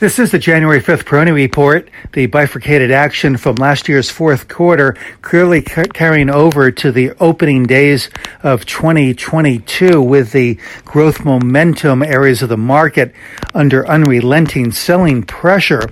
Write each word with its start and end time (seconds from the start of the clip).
This 0.00 0.20
is 0.20 0.30
the 0.30 0.38
January 0.38 0.80
5th 0.80 1.02
Peroni 1.02 1.34
report. 1.34 1.90
The 2.12 2.26
bifurcated 2.26 2.92
action 2.92 3.36
from 3.36 3.56
last 3.56 3.88
year's 3.88 4.08
fourth 4.08 4.46
quarter 4.46 4.94
clearly 5.22 5.60
ca- 5.60 5.86
carrying 5.92 6.30
over 6.30 6.70
to 6.70 6.92
the 6.92 7.10
opening 7.18 7.66
days 7.66 8.08
of 8.44 8.64
2022 8.64 10.00
with 10.00 10.30
the 10.30 10.56
growth 10.84 11.24
momentum 11.24 12.04
areas 12.04 12.42
of 12.42 12.48
the 12.48 12.56
market 12.56 13.12
under 13.54 13.84
unrelenting 13.88 14.70
selling 14.70 15.24
pressure. 15.24 15.82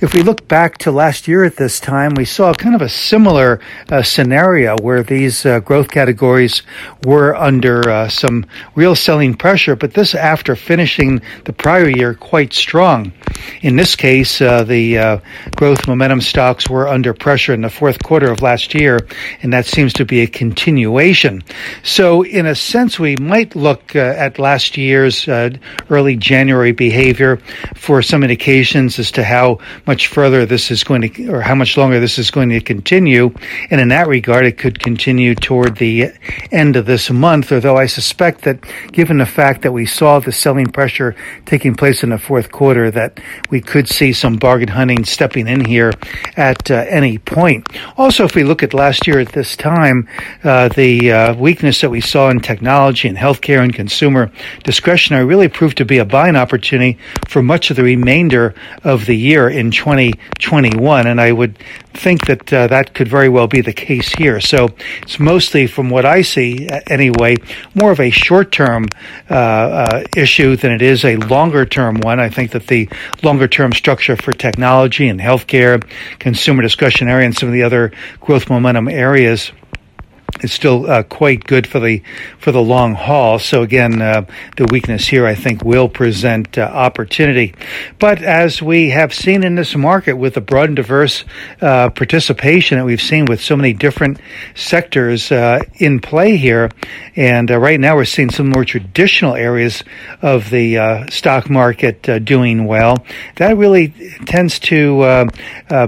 If 0.00 0.12
we 0.12 0.22
look 0.22 0.48
back 0.48 0.78
to 0.78 0.90
last 0.90 1.28
year 1.28 1.44
at 1.44 1.54
this 1.54 1.78
time, 1.78 2.14
we 2.16 2.24
saw 2.24 2.52
kind 2.54 2.74
of 2.74 2.82
a 2.82 2.88
similar 2.88 3.60
uh, 3.92 4.02
scenario 4.02 4.76
where 4.78 5.04
these 5.04 5.46
uh, 5.46 5.60
growth 5.60 5.88
categories 5.88 6.62
were 7.04 7.36
under 7.36 7.88
uh, 7.88 8.08
some 8.08 8.44
real 8.74 8.96
selling 8.96 9.34
pressure, 9.34 9.76
but 9.76 9.94
this 9.94 10.16
after 10.16 10.56
finishing 10.56 11.22
the 11.44 11.52
prior 11.52 11.88
year 11.88 12.12
quite 12.12 12.52
strong. 12.52 13.12
In 13.60 13.76
this 13.76 13.94
case, 13.96 14.40
uh, 14.40 14.64
the 14.64 14.98
uh, 14.98 15.18
growth 15.56 15.86
momentum 15.86 16.20
stocks 16.20 16.68
were 16.68 16.88
under 16.88 17.14
pressure 17.14 17.52
in 17.52 17.60
the 17.60 17.70
fourth 17.70 18.02
quarter 18.02 18.30
of 18.30 18.42
last 18.42 18.74
year, 18.74 18.98
and 19.42 19.52
that 19.52 19.66
seems 19.66 19.92
to 19.94 20.04
be 20.04 20.20
a 20.20 20.26
continuation. 20.26 21.42
So, 21.82 22.22
in 22.22 22.46
a 22.46 22.54
sense, 22.54 22.98
we 22.98 23.16
might 23.16 23.54
look 23.54 23.94
uh, 23.94 24.00
at 24.00 24.38
last 24.38 24.76
year's 24.76 25.28
uh, 25.28 25.50
early 25.90 26.16
January 26.16 26.72
behavior 26.72 27.38
for 27.74 28.02
some 28.02 28.22
indications 28.22 28.98
as 28.98 29.10
to 29.12 29.24
how 29.24 29.58
much 29.86 30.08
further 30.08 30.46
this 30.46 30.70
is 30.70 30.84
going 30.84 31.02
to, 31.02 31.32
or 31.32 31.40
how 31.40 31.54
much 31.54 31.76
longer 31.76 32.00
this 32.00 32.18
is 32.18 32.30
going 32.30 32.48
to 32.50 32.60
continue. 32.60 33.32
And 33.70 33.80
in 33.80 33.88
that 33.88 34.08
regard, 34.08 34.46
it 34.46 34.58
could 34.58 34.80
continue 34.80 35.34
toward 35.34 35.76
the 35.76 36.12
end 36.50 36.76
of 36.76 36.86
this 36.86 37.10
month, 37.10 37.52
although 37.52 37.76
I 37.76 37.86
suspect 37.86 38.42
that 38.42 38.64
given 38.92 39.18
the 39.18 39.26
fact 39.26 39.62
that 39.62 39.72
we 39.72 39.86
saw 39.86 40.20
the 40.20 40.32
selling 40.32 40.66
pressure 40.66 41.14
taking 41.46 41.74
place 41.74 42.02
in 42.02 42.10
the 42.10 42.18
fourth 42.18 42.50
quarter, 42.50 42.90
that 42.90 43.20
we 43.50 43.60
could 43.60 43.88
see 43.88 44.12
some 44.12 44.36
bargain 44.36 44.68
hunting 44.68 45.04
stepping 45.04 45.46
in 45.46 45.64
here 45.64 45.92
at 46.36 46.70
uh, 46.70 46.84
any 46.88 47.18
point. 47.18 47.66
Also, 47.96 48.24
if 48.24 48.34
we 48.34 48.44
look 48.44 48.62
at 48.62 48.74
last 48.74 49.06
year 49.06 49.18
at 49.18 49.32
this 49.32 49.56
time, 49.56 50.08
uh, 50.44 50.68
the 50.68 51.12
uh, 51.12 51.34
weakness 51.34 51.80
that 51.80 51.90
we 51.90 52.00
saw 52.00 52.30
in 52.30 52.40
technology 52.40 53.08
and 53.08 53.18
healthcare 53.18 53.62
and 53.62 53.74
consumer 53.74 54.30
discretionary 54.64 55.24
really 55.24 55.48
proved 55.48 55.76
to 55.78 55.84
be 55.84 55.98
a 55.98 56.04
buying 56.04 56.36
opportunity 56.36 56.98
for 57.28 57.42
much 57.42 57.70
of 57.70 57.76
the 57.76 57.82
remainder 57.82 58.54
of 58.84 59.06
the 59.06 59.16
year 59.16 59.48
in 59.48 59.70
2021. 59.70 61.06
And 61.06 61.20
I 61.20 61.32
would 61.32 61.58
think 61.94 62.26
that 62.26 62.52
uh, 62.52 62.66
that 62.68 62.94
could 62.94 63.08
very 63.08 63.28
well 63.28 63.46
be 63.46 63.60
the 63.60 63.72
case 63.72 64.12
here. 64.12 64.40
So 64.40 64.70
it's 65.02 65.18
mostly, 65.18 65.66
from 65.66 65.90
what 65.90 66.04
I 66.04 66.22
see 66.22 66.68
anyway, 66.86 67.36
more 67.74 67.92
of 67.92 68.00
a 68.00 68.10
short 68.10 68.52
term 68.52 68.86
uh, 69.30 69.34
uh, 69.34 70.04
issue 70.16 70.56
than 70.56 70.72
it 70.72 70.82
is 70.82 71.04
a 71.04 71.16
longer 71.16 71.64
term 71.64 72.00
one. 72.00 72.20
I 72.20 72.28
think 72.28 72.52
that 72.52 72.66
the 72.66 72.88
longer 73.22 73.48
term 73.48 73.72
structure 73.72 74.16
for 74.16 74.32
technology 74.32 75.08
and 75.08 75.20
healthcare, 75.20 75.82
consumer 76.18 76.62
discretionary, 76.62 77.24
and 77.24 77.36
some 77.36 77.48
of 77.48 77.52
the 77.52 77.62
other 77.62 77.92
growth 78.20 78.50
momentum 78.50 78.88
areas 78.88 79.52
is 80.42 80.52
still 80.52 80.90
uh, 80.90 81.02
quite 81.04 81.44
good 81.44 81.66
for 81.66 81.80
the 81.80 82.02
for 82.38 82.52
the 82.52 82.60
long 82.60 82.94
haul. 82.94 83.38
So 83.38 83.62
again, 83.62 84.02
uh, 84.02 84.26
the 84.56 84.66
weakness 84.66 85.06
here 85.06 85.26
I 85.26 85.34
think 85.34 85.64
will 85.64 85.88
present 85.88 86.58
uh, 86.58 86.62
opportunity. 86.62 87.54
But 87.98 88.22
as 88.22 88.60
we 88.60 88.90
have 88.90 89.14
seen 89.14 89.44
in 89.44 89.54
this 89.54 89.76
market 89.76 90.14
with 90.14 90.34
the 90.34 90.40
broad 90.40 90.68
and 90.68 90.76
diverse 90.76 91.24
uh, 91.60 91.90
participation 91.90 92.78
that 92.78 92.84
we've 92.84 93.00
seen 93.00 93.26
with 93.26 93.40
so 93.40 93.56
many 93.56 93.72
different 93.72 94.18
sectors 94.54 95.30
uh, 95.30 95.62
in 95.76 96.00
play 96.00 96.36
here, 96.36 96.70
and 97.16 97.50
uh, 97.50 97.58
right 97.58 97.78
now 97.78 97.94
we're 97.94 98.04
seeing 98.04 98.30
some 98.30 98.48
more 98.48 98.64
traditional 98.64 99.34
areas 99.34 99.84
of 100.20 100.50
the 100.50 101.06
stock 101.10 101.48
market 101.48 102.02
doing 102.24 102.66
well. 102.66 103.04
That 103.36 103.56
really 103.56 103.88
tends 104.26 104.58
to 104.60 105.28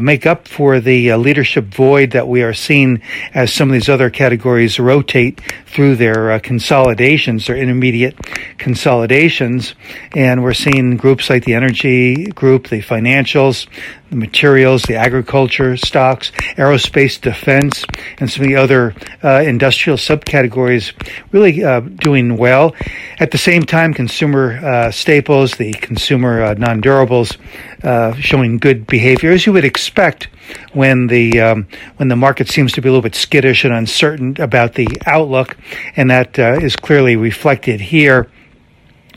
make 0.00 0.26
up 0.26 0.46
for 0.46 0.80
the 0.80 1.14
leadership 1.14 1.66
void 1.66 2.12
that 2.12 2.28
we 2.28 2.42
are 2.42 2.54
seeing 2.54 3.02
as 3.32 3.52
some 3.52 3.68
of 3.68 3.72
these 3.72 3.88
other 3.88 4.10
categories 4.10 4.43
categories 4.44 4.78
rotate 4.78 5.40
through 5.64 5.96
their 5.96 6.32
uh, 6.32 6.38
consolidations, 6.38 7.46
their 7.46 7.56
intermediate 7.56 8.14
consolidations. 8.58 9.74
And 10.14 10.42
we're 10.42 10.52
seeing 10.52 10.98
groups 10.98 11.30
like 11.30 11.46
the 11.46 11.54
energy 11.54 12.26
group, 12.26 12.68
the 12.68 12.82
financials, 12.82 13.66
the 14.14 14.20
materials, 14.20 14.82
the 14.84 14.94
agriculture 14.94 15.76
stocks, 15.76 16.30
aerospace, 16.56 17.20
defense, 17.20 17.84
and 18.18 18.30
some 18.30 18.44
of 18.44 18.48
the 18.48 18.56
other 18.56 18.94
uh, 19.22 19.42
industrial 19.44 19.98
subcategories 19.98 20.92
really 21.32 21.64
uh, 21.64 21.80
doing 21.80 22.36
well. 22.36 22.74
At 23.18 23.32
the 23.32 23.38
same 23.38 23.64
time, 23.64 23.92
consumer 23.92 24.58
uh, 24.64 24.90
staples, 24.90 25.56
the 25.56 25.72
consumer 25.74 26.42
uh, 26.42 26.54
non-durables, 26.54 27.36
uh, 27.82 28.14
showing 28.14 28.58
good 28.58 28.86
behavior 28.86 29.32
as 29.32 29.46
you 29.46 29.52
would 29.52 29.64
expect 29.64 30.28
when 30.72 31.08
the 31.08 31.40
um, 31.40 31.66
when 31.96 32.08
the 32.08 32.16
market 32.16 32.48
seems 32.48 32.72
to 32.72 32.80
be 32.80 32.88
a 32.88 32.92
little 32.92 33.02
bit 33.02 33.14
skittish 33.14 33.64
and 33.64 33.74
uncertain 33.74 34.36
about 34.40 34.74
the 34.74 34.86
outlook, 35.06 35.56
and 35.96 36.10
that 36.10 36.38
uh, 36.38 36.58
is 36.60 36.76
clearly 36.76 37.16
reflected 37.16 37.80
here 37.80 38.30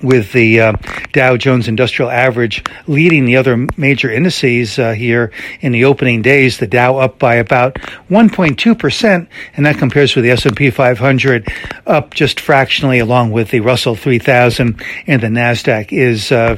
with 0.01 0.31
the 0.31 0.61
uh, 0.61 0.73
Dow 1.13 1.37
Jones 1.37 1.67
Industrial 1.67 2.09
Average 2.09 2.63
leading 2.87 3.25
the 3.25 3.37
other 3.37 3.67
major 3.77 4.11
indices 4.11 4.79
uh, 4.79 4.93
here 4.93 5.31
in 5.61 5.71
the 5.71 5.85
opening 5.85 6.21
days. 6.21 6.57
The 6.57 6.67
Dow 6.67 6.97
up 6.97 7.19
by 7.19 7.35
about 7.35 7.75
1.2 8.09 8.77
percent, 8.77 9.29
and 9.55 9.65
that 9.65 9.77
compares 9.77 10.15
with 10.15 10.23
the 10.23 10.31
S&P 10.31 10.69
500 10.69 11.47
up 11.85 12.13
just 12.13 12.39
fractionally, 12.39 12.99
along 12.99 13.31
with 13.31 13.51
the 13.51 13.59
Russell 13.59 13.95
3000 13.95 14.81
and 15.07 15.21
the 15.21 15.27
Nasdaq 15.27 15.91
is 15.91 16.31
uh, 16.31 16.57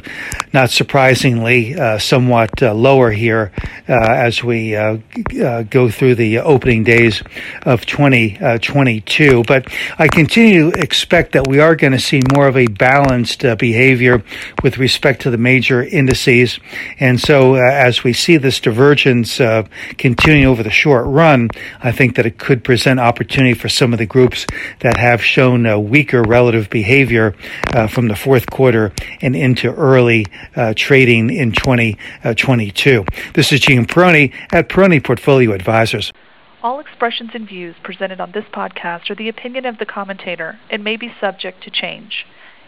not 0.54 0.70
surprisingly 0.70 1.76
uh, 1.76 1.98
somewhat 2.00 2.62
uh, 2.62 2.74
lower 2.74 3.12
here 3.12 3.52
uh, 3.88 3.94
as 3.94 4.44
we 4.44 4.72
go 4.72 5.90
through 5.90 6.16
the 6.16 6.40
opening 6.40 6.84
days 6.84 7.24
of 7.64 7.86
2022. 7.86 9.44
but 9.44 9.68
I 9.98 10.08
continue 10.08 10.72
to 10.72 10.80
expect 10.80 11.34
that 11.34 11.48
we 11.48 11.60
are 11.60 11.76
going 11.76 11.94
to 11.94 12.00
see 12.00 12.22
more 12.34 12.48
of 12.48 12.58
a 12.58 12.68
balance 12.68 13.29
uh, 13.44 13.56
behavior 13.56 14.24
with 14.64 14.78
respect 14.78 15.22
to 15.22 15.30
the 15.30 15.38
major 15.38 15.84
indices. 15.84 16.60
And 17.00 17.20
so, 17.20 17.56
uh, 17.56 17.60
as 17.60 18.04
we 18.04 18.14
see 18.14 18.38
this 18.38 18.60
divergence 18.60 19.40
uh, 19.40 19.64
over 20.04 20.64
the 20.64 20.70
short 20.70 21.06
run, 21.08 21.50
I 21.82 21.92
think 21.92 22.16
that 22.16 22.26
it 22.26 22.38
could 22.38 22.64
present 22.64 23.00
opportunity 23.00 23.54
for 23.54 23.70
some 23.70 23.94
of 23.94 24.00
the 24.00 24.06
groups 24.06 24.46
that 24.80 24.98
have 24.98 25.24
shown 25.24 25.66
a 25.66 25.80
weaker 25.80 26.22
relative 26.22 26.70
behavior 26.70 27.36
uh, 27.74 27.88
from 27.88 28.08
the 28.08 28.16
fourth 28.16 28.50
quarter 28.50 28.92
and 29.22 29.36
into 29.36 29.74
early 29.74 30.26
uh, 30.56 30.74
trading 30.76 31.30
in 31.30 31.52
2022. 31.52 33.06
This 33.34 33.52
is 33.52 33.60
Gene 33.60 33.86
Peroni 33.86 34.34
at 34.52 34.70
Peroni 34.70 35.04
Portfolio 35.04 35.54
Advisors. 35.54 36.12
All 36.62 36.82
expressions 36.82 37.32
and 37.34 37.48
views 37.48 37.76
presented 37.84 38.20
on 38.20 38.32
this 38.34 38.44
podcast 38.54 39.10
are 39.10 39.16
the 39.16 39.30
opinion 39.30 39.66
of 39.66 39.78
the 39.78 39.86
commentator 39.86 40.60
and 40.70 40.84
may 40.84 40.98
be 40.98 41.14
subject 41.22 41.64
to 41.64 41.72
change. 41.72 42.26